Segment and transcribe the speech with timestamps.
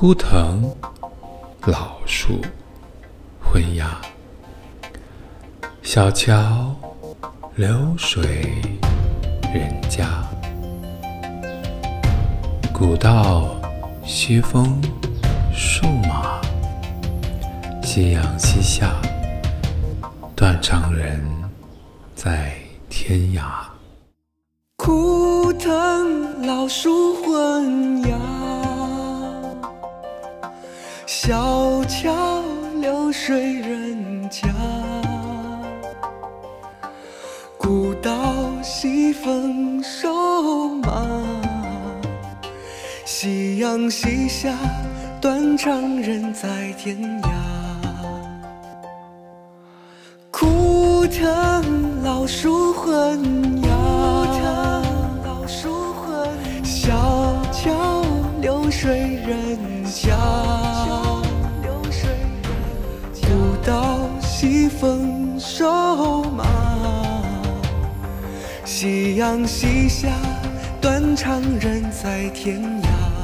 [0.00, 0.62] 枯藤
[1.66, 2.40] 老树
[3.42, 4.00] 昏鸦，
[5.82, 6.72] 小桥
[7.56, 8.62] 流水
[9.52, 10.06] 人家，
[12.72, 13.56] 古道
[14.06, 14.80] 西风
[15.52, 16.40] 瘦马，
[17.82, 18.94] 夕阳西下，
[20.36, 21.20] 断肠人
[22.14, 22.56] 在
[22.88, 23.42] 天涯。
[24.76, 27.47] 枯藤老树昏
[31.28, 32.42] 小桥
[32.80, 34.48] 流水人家，
[37.58, 38.10] 古道
[38.62, 41.06] 西风瘦马，
[43.04, 44.54] 夕阳西下，
[45.20, 47.28] 断肠人在天涯。
[50.30, 54.82] 枯藤老树昏鸦，
[56.64, 58.02] 小桥
[58.40, 60.16] 流水人家，
[64.68, 66.44] 风瘦马，
[68.64, 70.08] 夕阳西下，
[70.80, 73.17] 断肠人在天涯。